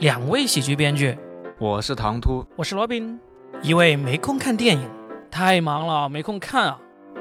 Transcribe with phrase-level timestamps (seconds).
[0.00, 1.18] 两位喜剧编剧，
[1.58, 3.18] 我是唐突，我是罗宾，
[3.62, 4.88] 一位没空看电影，
[5.28, 6.80] 太忙了没空看啊；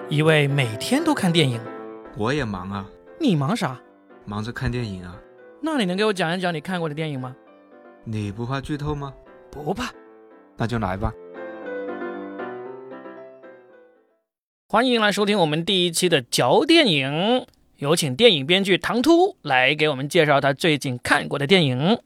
[0.09, 1.59] 一位每天都看电影，
[2.15, 2.87] 我也忙啊。
[3.19, 3.79] 你忙啥？
[4.25, 5.19] 忙着看电影啊。
[5.59, 7.35] 那你能给我讲一讲你看过的电影吗？
[8.03, 9.11] 你不怕剧透吗？
[9.49, 9.91] 不怕。
[10.55, 11.11] 那就来吧。
[14.69, 17.47] 欢迎来收听我们第一期的嚼电影，
[17.77, 21.97] 有请电影编剧唐突来给我们介绍他最近看过的电影。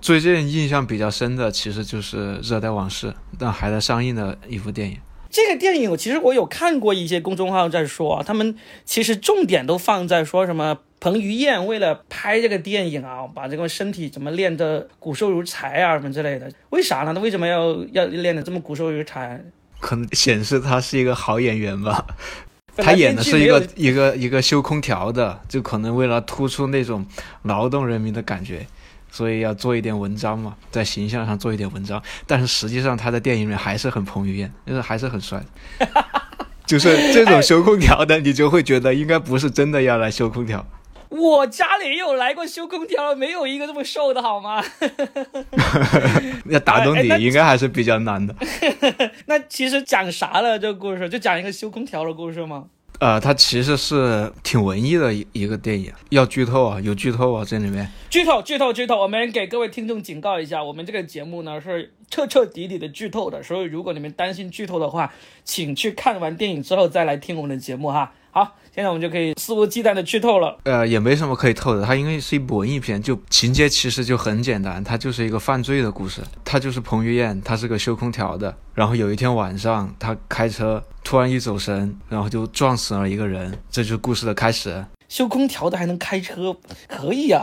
[0.00, 3.08] 最近印象比较深的其实就是《热带往事》，
[3.38, 4.96] 但还在上映的一部电影。
[5.28, 16.50] 这个电影其实我有看过一些公众号在说，他们其实重点都放在说什么彭于晏为了拍这个电影啊，把这个身体怎么练得骨瘦如柴啊什么之类的。
[16.70, 17.14] 为啥呢？
[17.14, 19.40] 他为什么要要练得这么骨瘦如柴？
[19.78, 22.06] 可能显示他是一个好演员吧。
[22.76, 27.04] 他演的是一个一个一个修空调的，就可能为了突出那种
[27.42, 28.66] 劳动人民的感觉，
[29.10, 32.02] 所以要做一点文章嘛，在形象上做一点文章。
[32.26, 35.42] 但是实际上他在电影里面还是很彭于晏，就是还是很帅。
[36.64, 40.64] 就是这种修空调的，你就会觉得应该不是真的要来修空调。
[41.08, 44.62] 我家里有来过修空调，没有一个这么瘦的好吗？
[46.46, 48.32] 要打动你，应该还是比较难的。
[49.26, 50.56] 那其实讲啥了？
[50.56, 52.66] 这个故事就讲一个修空调的故事吗？
[53.00, 55.90] 呃，它其实是挺文艺的一一个电影。
[56.10, 56.80] 要剧透啊？
[56.80, 57.42] 有剧透啊？
[57.42, 59.00] 这里面剧透，剧透，剧透！
[59.00, 65.10] 我们给各位听众警告一下，我们这个节目呢是彻彻底底的剧透的，所以如果你们担心剧透的话，
[65.44, 68.12] 请去看完电影之后再来听我们的节目哈。
[68.30, 68.56] 好。
[68.72, 70.56] 现在我们就可以肆无忌惮的剧透了。
[70.62, 76.22] 呃，也没什么可以透的，它因为是一部文艺片，就情节其实就很简单，它就是一个犯罪的故事。
[76.44, 78.54] 他就是彭于晏，他是个修空调的。
[78.72, 84.84] 然后有一天晚上，他开车突然一走神，然后就撞死了一个人，这就是故事的开始。
[85.08, 87.42] 修空调的还能开车，可以啊。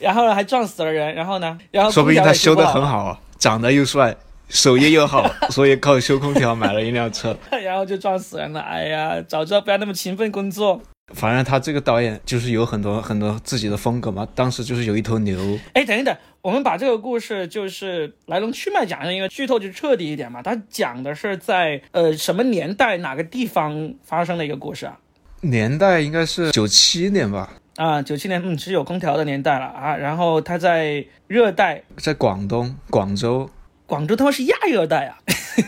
[0.00, 1.14] 然后呢，还撞死了人。
[1.14, 4.16] 然后呢，然后说不定他修的很好啊，长得又帅。
[4.50, 8.60] 手艺又好， 所以靠修空调买了一辆车， 然后就撞死人了。
[8.60, 10.82] 哎呀，早知道不要那么勤奋工作。
[11.12, 14.28] 反正他这个导演就是有很多很多自己的风格嘛。
[14.34, 15.58] 当时就是有一头牛。
[15.72, 20.40] 哎，等一等，我们把这个故事就是来龙去脉讲一下，因为剧透就彻底一点嘛。
[20.40, 24.96] 他讲的是在呃什么年代哪个地方发生的一个故事啊？
[25.40, 27.54] 年代应该是九七年吧。
[27.74, 29.96] 啊，九七年，嗯，是有空调的年代了啊。
[29.96, 33.48] 然后他在热带，在广东广州。
[33.90, 35.18] 广州他妈是亚热带啊，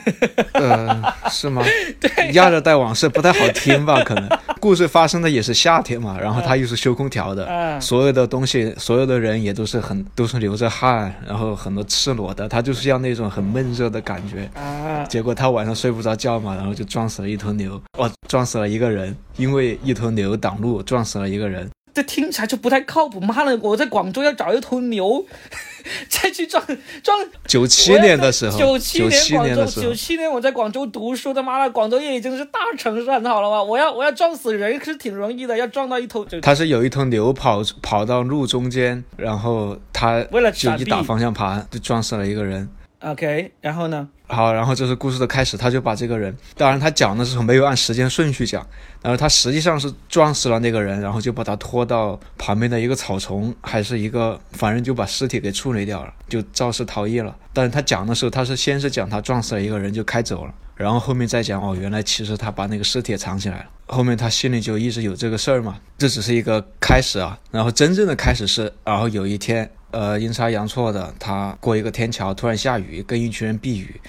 [0.55, 1.61] 呃，是吗？
[1.99, 4.01] 对，亚热带往事不太好听吧？
[4.05, 4.29] 可能
[4.61, 15.03] 故事发生的也是夏天嘛，然后他又是修空调的，所有的东西，所有的人也都是很都是流着汗，然后很多赤裸的，他就是要那种很闷热的感觉啊。
[15.09, 21.69] 结果他晚上睡不着觉嘛，然后就撞死了一头牛，哦，撞死了一个人，因为一头牛挡路，撞死了一个人。
[21.95, 23.21] 这听起来就不太靠谱。
[23.21, 25.25] 妈的，我在广州要找一头牛，
[26.09, 26.65] 再去撞
[27.03, 27.19] 撞。
[27.47, 33.63] 九七年的时候，九七年广州，九七年我在广州读书，他妈的，广州也已经是大城市很好了吧？
[33.63, 36.25] 我要我要撞死人是挺容易的，要撞到一头。
[36.41, 42.69] 他是有一头牛跑跑到路中间，然后他为了就一打方向盘就撞死了一个人。
[43.01, 44.09] OK，然后呢？
[44.33, 48.67] 好，然后这是故事的开始，他就把这个人，当然他讲的时候没有按时间顺序讲，
[49.03, 57.37] 然后他实际上是撞死了那个人，然后就把他拖到旁边的一个草丛，还是一个，反正就把尸体给处理掉了，就肇事逃逸了。
[57.53, 69.71] 但是他讲的时候，他是先是讲他撞死了一个人就开走了，然后后面再讲哦，原来其实他把那个尸体藏起来了，后面他心里就一直有这个事儿嘛，这只是一个开始啊，然后真正的开始是，然后有一天。
[69.93, 74.01] 呃，阴差阳错的，他过一个天桥，突然下雨，跟一群人避雨，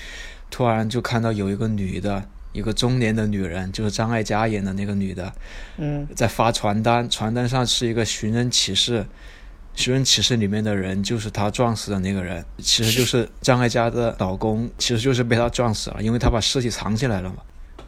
[0.49, 2.23] 突然就看到有一个女的，
[2.53, 5.31] 一个中年的女人，就是张艾嘉演的那个女的，
[5.77, 9.05] 嗯，在发传单，传单上是一个寻人启事，
[9.75, 17.37] 寻人启事里面的人就是他撞死的那个人，其实就是张艾嘉的老公，其实就是被他撞死了，因为他把尸体藏起来了嘛。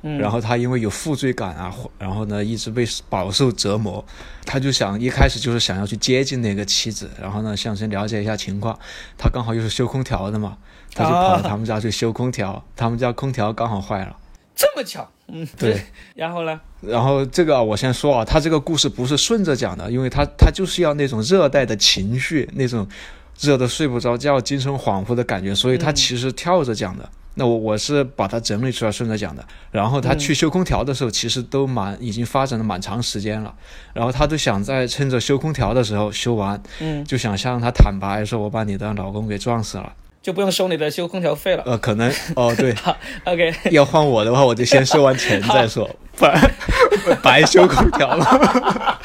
[0.02, 4.04] 然后他因为有负罪感啊，然后呢一直被饱受折磨，
[4.46, 8.78] 他就想一开始就是想要去接近那个妻子，然后呢想先了解一下情况。
[9.18, 10.58] 他刚好又是修空调的嘛，
[10.94, 14.16] 他就跑到他们家去修空调，他们家空调刚好坏了。
[14.56, 15.82] 这么巧，嗯，对。
[16.16, 16.62] 然后呢？
[16.80, 22.88] 然后这个我先说啊，他这个故事不是顺着讲的，因为他他就是要那种热带的情绪，那种
[23.40, 27.09] 热的睡不着觉、精神恍惚的感觉，所以他其实跳着讲的。
[27.35, 33.53] 那我我是把它整理出来顺着讲的，然后他去修空调的时候，其实都蛮已经发展了蛮长时间了，
[33.93, 41.64] 然后他都想在趁着修空调的时候修完，嗯，就想向他坦白说，我把你的老公给撞死了，就不用收你的修空调费了。
[41.66, 42.96] 呃，可能哦，对， 好
[43.26, 46.40] ，OK， 要换我的话，我就先收完钱 再说，不然
[47.22, 48.99] 白修空调了。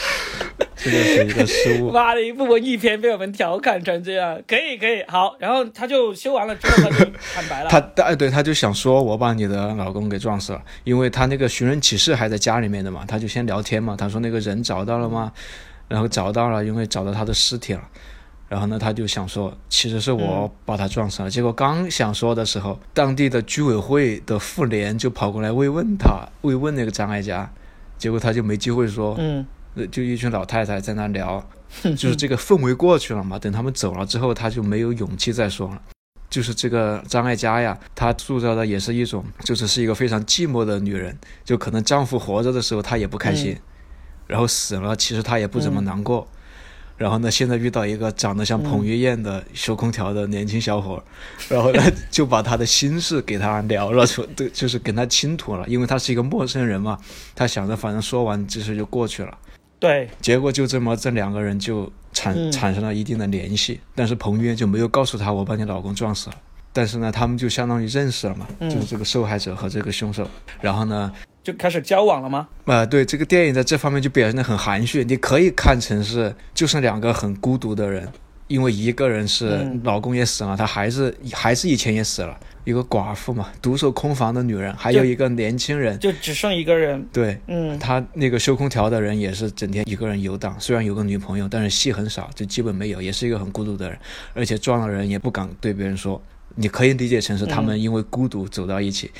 [0.82, 1.90] 这就是一个失误。
[1.90, 5.36] 妈的，一部文艺片被我们调侃成这样，可以可以，好。
[5.38, 7.68] 然后他就修完了之后，他就坦白了。
[7.68, 13.94] 他哎，对，他就想说，我把你的老公给撞死了，因为他那个寻人启事还在家里面的嘛，他就先聊天嘛。
[13.96, 15.32] 他说那个人找到了吗？
[15.88, 17.82] 然后找到了，因为找到他的尸体了。
[18.48, 21.30] 然后呢，他就想说，其实是我把他撞死了。
[21.30, 27.48] 结果刚想说的时候，当地的居委会的妇联就跑过来慰问他，慰问那个张爱嘉。
[27.96, 29.44] 结果他就没机会说，嗯，
[29.90, 31.44] 就一群老太太在那聊，
[31.82, 33.38] 就是这个氛围过去了嘛。
[33.38, 35.80] 等他们走了之后，他就没有勇气再说了。
[36.28, 41.18] 就是这个张艾嘉呀，她塑造的也是一种，就是是一个非常寂寞的女人。
[41.44, 43.58] 就可能丈夫活着的时候她也不开心，
[44.28, 46.28] 然后死了其实她也不怎么难过。
[46.96, 51.02] 然后呢，现在遇到一个长得像彭于晏的修空调的年轻小伙，
[51.48, 51.82] 然后呢
[52.12, 56.98] 就把他的心事给他聊了出，对，就是跟他倾吐了，因为她是一个陌生人嘛，
[57.34, 59.38] 她想着反正说完这事就过去了。
[59.80, 66.36] 对，结果就这么这两个人就产产生了一定的联系，但是彭于晏就没有告诉他我把你老公撞死了，
[66.72, 70.24] 但是呢，他们就相当于认识了嘛，就是这个受害者和这个凶手，
[70.60, 71.10] 然后呢。
[71.42, 72.46] 就开始交往了吗？
[72.66, 75.02] 啊，对，这个电影在这方面就表现得很含蓄。
[75.02, 78.06] 你可以看成是就是两个很孤独的人，
[78.50, 87.00] 因为一个人是老公也死了，她还是还是以前也死了，一个寡妇嘛，独守空房的女人，还有一个年轻人，就只剩一个人。
[87.12, 93.96] 对，嗯，他那个修空调的人也是整天一个人游荡，虽然有个女朋友，但是戏很少，就基本没有，也是一个很孤独的人，
[94.34, 96.20] 而且撞了人也不敢对别人说。
[96.56, 99.10] 你可以理解成是他们因为孤独走到一起。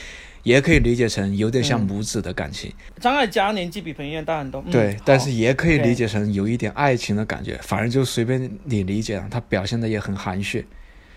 [0.42, 2.72] 也可以理解成有点像母子的感情。
[2.98, 7.58] 张艾嘉年纪比彭于晏大很多，对，但是也可以理解成有一点爱情的感觉。
[7.62, 10.66] 反正就随便你理解，他表现的也很含蓄。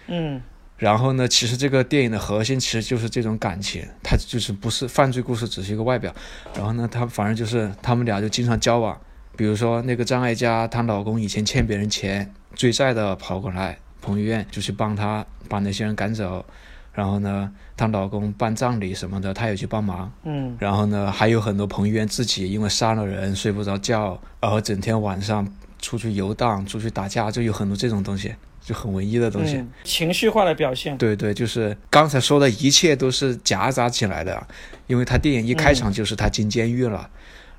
[0.08, 0.42] 嗯。
[0.78, 6.14] 然后呢，其实这个电影的核心其实就是这种感情，它就是不是犯罪故事，只是一个外表。
[6.54, 9.00] 然后呢，他反正就是他们俩就经常交往。
[9.38, 16.46] 比如说那个张艾嘉，她老公以前欠别人钱，追债的跑过来，彭于晏就去帮他把那些人赶走。
[16.94, 20.12] 然后呢，她老公办葬礼什么的，她也去帮忙。
[20.26, 20.56] 嗯。
[20.60, 25.52] 然后呢，还有很多彭于晏自己因为杀了人睡不着觉，然后整天晚上
[25.82, 29.66] 出去游荡、出去打架，就有很多这种东西，就很文艺的东西。
[29.84, 30.96] 情绪化的表现。
[31.00, 34.46] 对对，就是刚才说的一切都是夹杂起来的，
[34.86, 37.10] 因为他电影一开场就是他进监狱了，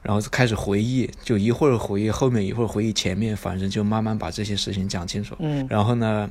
[0.05, 5.35] 然后就开始回忆，就一会儿回忆后面，一会儿回忆前面，反正就慢慢把这些事情讲清楚。
[5.41, 5.67] 嗯。
[5.69, 6.31] 然后呢？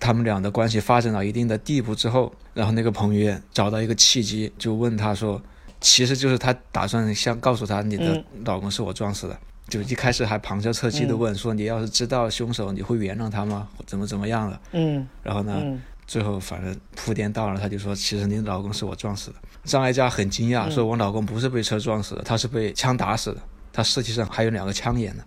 [0.00, 5.40] 他们俩的关系发展到一定的地步之后，然后那个彭于晏找到一个契机，就问他说
[5.80, 9.38] ：“其实就是他打算想告诉他，你的老公是我撞死的。”
[9.70, 13.68] 就一开始还旁敲侧击的问说：“你要是知道凶手，你会原谅他吗？
[13.86, 15.06] 怎么怎么样了？”嗯。
[15.22, 15.62] 然后呢，
[16.06, 23.40] 最后反正铺垫到了，他就说：“其实你老公是我撞死的。”张艾嘉很惊讶，说：“我老公不是被车撞死的，他是被枪打死的，
[23.72, 25.24] 他尸体上还有两个枪眼呢。”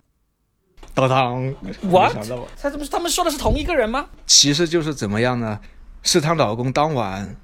[0.94, 2.12] 当当，what？
[2.60, 2.86] 他怎么？
[2.90, 4.06] 他们说的是同一个人吗？
[4.26, 5.60] 其实就是怎么样呢？
[6.02, 7.36] 是她老公当晚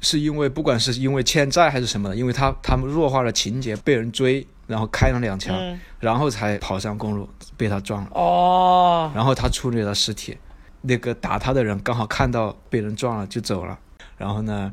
[0.00, 8.10] 是因为不管是因为欠债还是什么的，因为他他们弱化了情节，被人追，然后开了两枪，然后才跑上公路被他撞了。
[8.12, 9.10] 哦。
[9.14, 10.36] 然后他处理了尸体，
[10.82, 13.78] 那个打他的人刚好看到被人撞了就走了。
[14.18, 14.72] 然后呢，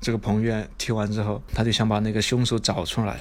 [0.00, 3.18] 这个彭院听完之后，他就想把那个凶手找出来。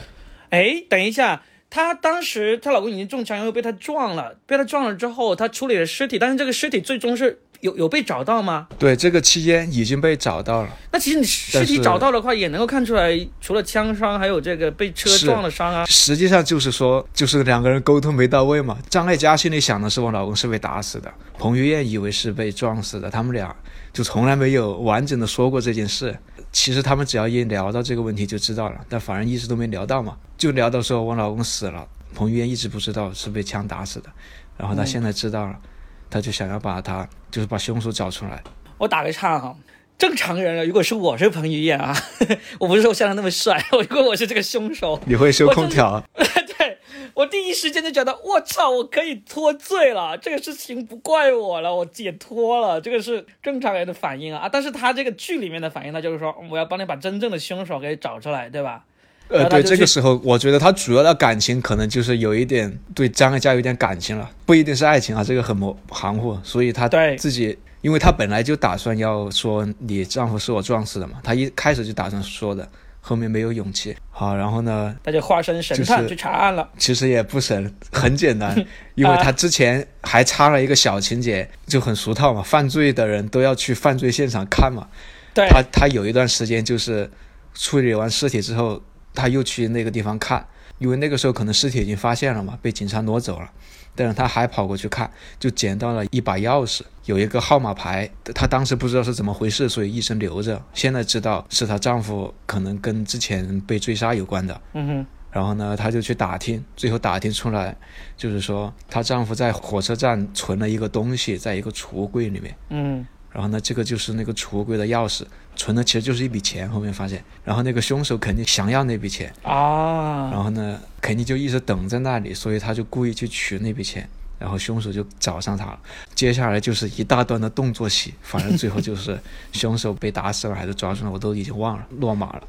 [0.50, 1.42] 哎，等一下。
[1.68, 4.38] 她当时，她老公已经中枪，然后被她撞了。
[4.46, 8.68] 被她撞了之后，她处理了尸体，但是这个尸体最终是有有被找到吗？
[8.78, 10.70] 对，这个期间已经被找到了。
[10.92, 15.84] 那其实你尸体找到的话，也能够看出来，除了枪伤，还有这个被车撞的伤啊。
[15.88, 18.78] 实际上就是说，就是两个人沟通没到位嘛。
[18.88, 23.54] 张艾嘉心里想的是我老公是被打死的，彭于晏以为是被撞死的，他们俩
[23.92, 26.16] 就从来没有完整的说过这件事。
[26.52, 34.10] 其实他们只要一聊到这个问题就知道了，但反而一直都没聊到嘛，就聊到说我老公死了，彭于晏一直不知道是被枪打死的，
[34.58, 35.60] 然后他现在知道了，
[36.10, 38.42] 他就想要把他就是把凶手找出来。
[38.78, 39.56] 我打个岔哈，
[39.98, 41.96] 正常人如果是我是彭于晏啊，
[42.60, 46.04] 我不是说像他那么帅， 如果我是这个凶手，你会修空调？
[46.58, 46.78] 对
[47.14, 54.50] 我第一时间就觉得，我操，我可以脱罪了，这个事情不怪我了，我解脱了，这个是正常人的反应啊啊！
[54.52, 58.84] 但是他这个剧里面的反应，他就是说，我要帮你把真正的凶手给找出来，对吧？
[59.28, 72.68] 呃，对，这个时候我觉得他主要的感情可能就是有一点对张艾嘉有点感情了，不一定是爱情啊，这个很模含糊，所以他对自己，因为他本来就打算要说你丈夫是我撞死的嘛，他一开始就打算说的。
[73.08, 74.96] 后面没有勇气，好，然后呢？
[75.04, 76.68] 他就化身神探去查案了。
[76.76, 78.58] 其实也不神，很简单，
[78.96, 82.42] 因为他之前还插了一个小情节，就很俗套嘛。
[82.42, 84.88] 犯罪的人都要去犯罪现场看嘛。
[85.36, 85.48] 对。
[85.50, 87.08] 他他有一段时间就是
[87.54, 88.82] 处理完尸体之后，
[89.16, 90.46] 他又去那个地方看，
[90.78, 93.50] 因为那个时候可能尸体已经发现了嘛，被警察挪走了。
[93.98, 98.10] 但是他还跑过去看，就捡到了一把钥匙，有一个号码牌。
[98.34, 100.62] 她当时不知道是怎么回事，所以一直留着。
[100.74, 104.62] 现在知道是她丈夫可能跟之前被追杀有关的。
[104.74, 107.74] 嗯哼，然后呢，她就去打听，最后打听出来，
[108.18, 112.54] 就是说她丈夫在火车站存了一个东西，在一个储物柜里面。
[112.72, 115.24] 嗯，然后呢，这个就是那个储物柜的钥匙，
[115.58, 116.70] 存的其实就是一笔钱。
[116.70, 124.08] 后面发现，然后那个凶手肯定想要那笔钱，啊，然后呢，肯定就一直等在那里，所以他就故意去取那笔钱，
[124.40, 125.78] 然后凶手就找上他了。
[126.14, 129.20] 接下来就是一大段的动作戏，反正最后就是
[129.52, 132.44] 凶手被打死了还是抓住了，我都已经忘了，落马了。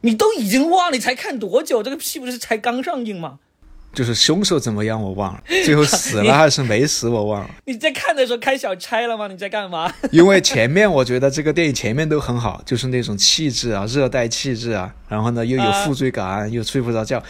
[0.00, 1.84] 你都已经忘了，你才看多久？
[1.84, 3.38] 这个戏不是才刚上映吗？
[3.92, 7.50] 就是凶手怎么样我忘了，最后死了还是没死我忘了。
[7.66, 9.28] 你在看的时候开小差了吗？
[9.28, 9.92] 你在干嘛？
[10.10, 17.22] 因为前面我觉得这个电影前面都很好，就是那种气质啊，热带气质啊，然后呢又有负罪感，又睡不着觉。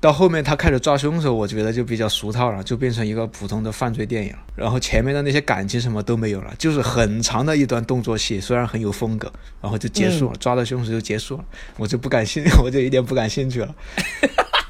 [0.00, 4.38] 到后面他开始抓凶手，我觉得就比较俗套了，就变成一个普通的犯罪电影了。
[4.54, 11.44] 然后前面的那些感情什么都没有了，就是很长的一段动作戏，虽然很有风格，然后就结束了，抓到凶手就结束了，
[11.76, 13.74] 我就不感兴， 我就有点不感兴趣了。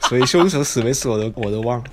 [0.09, 1.85] 所以凶手死没死我都我都忘了，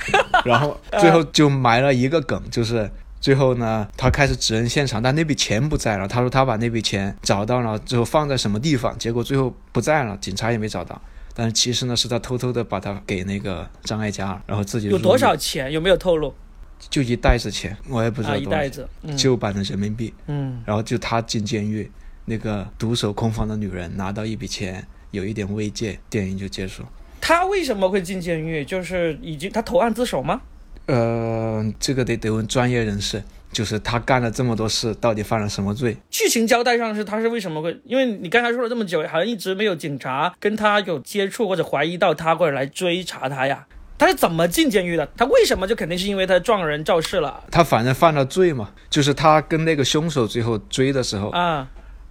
[0.46, 6.08] 然后最后就埋了一个梗，就是最后呢，他开始指认现场，但那笔钱不在了。
[6.08, 11.02] 他说他把那笔钱找到了之后放在什么地方，结果最后不在了，警察也没找到。
[11.34, 15.70] 但是其实呢，是他偷偷的把它给那个张艾嘉，然后自己有多少钱？
[15.72, 16.34] 有没有透露？
[16.90, 20.14] 就一袋子钱，我也不知道啊，一袋子，嗯旧版的人民币。
[20.28, 21.92] 嗯，然后就他进监狱，
[22.26, 26.84] 那个独守空房的女人拿到一笔钱，有一点慰藉，电影就结束。
[27.28, 28.64] 他为什么会进监狱？
[28.64, 30.42] 就是已经他投案自首吗？
[30.86, 35.98] 呃，这个得得问专业人士，就是他干了这么多事，到底犯了什么罪？
[36.12, 37.76] 剧情交代上是他是为什么会？
[37.84, 43.66] 因为你刚才说了这么久，好像一直没有警察跟他有接触或者怀疑到他或者来追查他呀。
[43.98, 45.10] 他是怎么进监狱的？
[45.18, 51.68] 他为什么就肯定是因为他撞人肇事了他反正犯了罪嘛，就是他跟那个凶手最后追的时候，啊？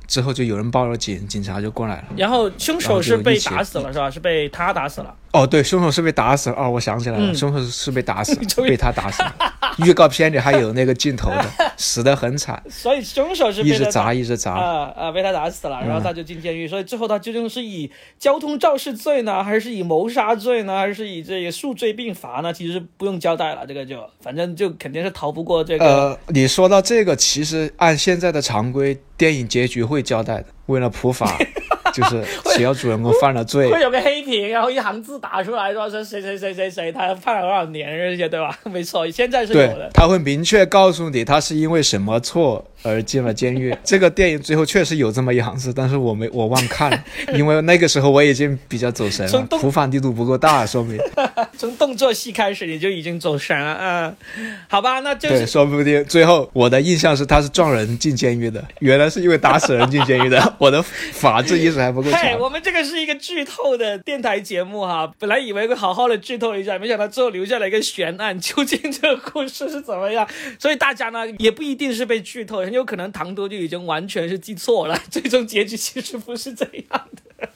[0.07, 2.05] 之后就有人报了警，警察就过来了。
[2.17, 4.11] 然后凶手是被打死了是吧？
[4.11, 5.15] 是被他打死了。
[5.33, 6.57] 哦，对，凶手是被打死了。
[6.57, 9.35] 哦，我想起来了，嗯凶手是被打死了 被他打死了。
[9.85, 11.45] 预告片里还有那个镜头的，
[11.77, 14.53] 死得很惨，所以凶手是一直砸，一直砸。
[14.53, 16.69] 啊啊，被他打死了，然后嗯他就进监狱。
[16.69, 22.53] 所以最后他究竟是以交通肇事罪呢，还是以谋杀罪呢，还是以这个数罪并罚呢？
[22.53, 25.85] 其实不用交代了，这个就反正就肯定是逃不过这个。
[25.85, 30.47] 呃，你说到这个，其实按现在的常规，电影结局会交代的。
[30.67, 31.37] 为了普法，
[31.95, 32.23] 就是
[32.57, 38.59] 只要主人公犯了罪，会有个黑屏，然后一行字打出来说是谁谁谁谁谁，他判了多少年这些，对吧？
[38.65, 39.89] 没错，现在是有对的，。
[39.95, 43.75] 他会明确告诉你他是因为什么错而进了监狱。
[43.85, 50.99] 这个电影最后确实有这么一行字，但是我没我忘看了，因为那个时候我已经比较走神了从，普法力度不够大，说明
[51.57, 62.41] 从动作戏开始你就已经走神了，嗯，好吧，那就对，是说不定最后我的印象是他是撞人进监狱的，原来是因为打死人进监狱的，我的法治意识还不够嘿，强。
[62.41, 70.29] 我们这个是一个剧透的电台节目哈，本来以为会好好的剧透一下，没想到最后留下了一个悬案，究竟这个故事是怎么样？
[70.59, 77.49] 所以大家呢也不一定是被剧透，很有可能唐多就已经完全是记错了， 最终结局其实不是这样的，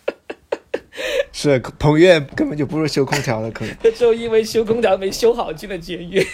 [1.32, 3.74] 是彭于晏根本就不是修空调的，可能。
[3.96, 6.26] 就因为修空调没修好进了监狱。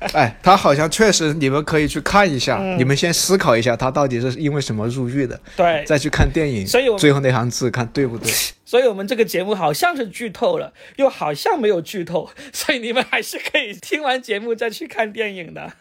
[0.14, 6.66] 哎，他好像确实，你们可以去看一下，嗯你们先思考一下，他到底是因为什么入狱的，对，再去看电影。
[6.66, 8.32] 所以我最后那行字看对不对？
[8.64, 15.72] 所以我们这个节目好像是剧透了，又好像没有剧透， 所以你们还是可以听完节目再去看电影的。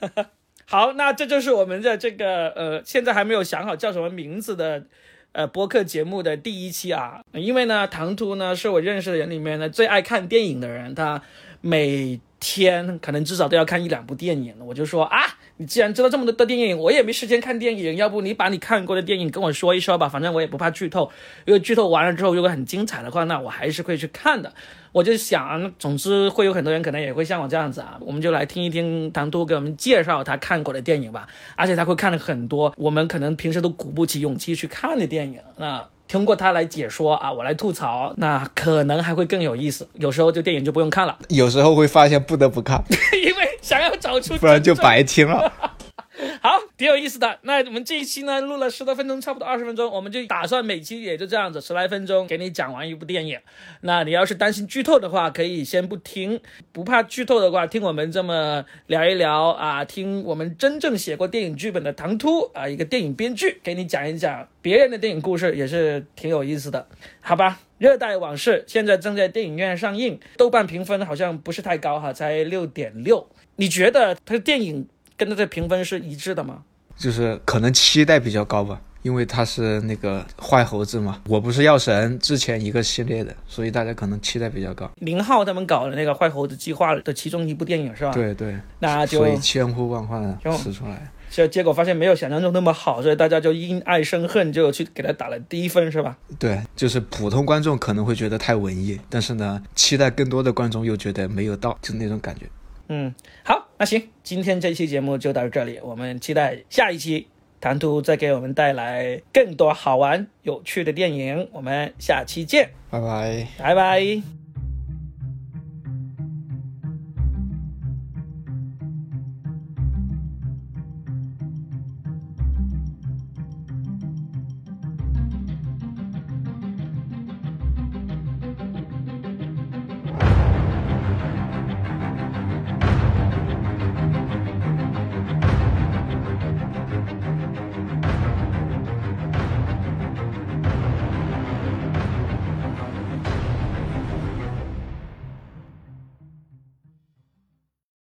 [0.66, 4.84] 好，那这就是我们的这个呃，现在还没有想好叫什么名字的
[5.32, 11.22] 呃播客节目的第一期啊，因为呢，唐突呢是我认识的人里面呢最爱看电影的人，他
[11.62, 15.20] 每天可能至少都要看一两部电影了，我就说啊，
[15.58, 21.12] 你既然知道这么多的电影，我也没时间看电影，要不你把你看过的电影跟我说一说吧，反正我也不怕剧透，
[21.46, 24.54] 因为剧透完了之后如果很精彩的话，那我还是会去看的。
[24.92, 35.88] 我就想，总之会有很多人可能也会像我这样子啊，我们就来听一听唐都给我们介绍他看过的电影吧，而且他会看了很多我们可能平时都鼓不起勇气去看的电影，那。
[36.08, 39.88] 通过他来解说啊，我来吐槽，那可能还会更有意思。
[39.96, 42.82] 有时候就电影就不用看了，有时候会发现不得不看，
[43.24, 45.52] 因为想要找出不然就白听了。
[46.42, 47.38] 好，挺有意思的。
[47.44, 53.40] 那我们这一期呢，录了十多分钟，差不多二十分钟，我们就打算每期也就这样子，十来分钟给你讲完一部电影。
[53.82, 56.40] 那你要是担心剧透的话，可以先不听；
[56.72, 66.88] 不怕剧透的话，听我们这么聊一聊啊，听我们真正写过电影剧本的唐突啊，一个电影编剧给你讲一讲别人的电影故事，也是挺有意思的，
[67.22, 67.60] 好吧？
[67.78, 73.30] 《热带往事》现在正在电影院上映，豆瓣评分好像不是太高哈，才六点六。
[73.58, 76.64] 你觉得它的电影跟他的评分是一致的吗？
[76.96, 81.22] 就是可能期待比较高吧，因为他是那个坏猴子嘛。
[81.28, 84.90] 我不是药神之前一个系列的，所以大家可能期待比较高。
[85.00, 91.12] 林浩他们搞的那个坏猴子计划的其中一部电影是吧？，对对，那就所以千呼万唤使出来。
[91.30, 96.18] 结结果发现没有想象中那么好，所以大家就因爱生恨，就去给他打了低分是吧？
[96.40, 102.48] 对，就是普通观众可能会觉得太文艺，但是呢，期待更多的观众又觉得没有到，就那种感觉。
[102.88, 107.28] 嗯，好，那行，今天这期节目就到这里，我们期待下一期
[107.62, 113.48] 唐突再给我们带来更多好玩有趣的电影，我们下期见，拜拜。
[113.58, 114.37] 拜拜。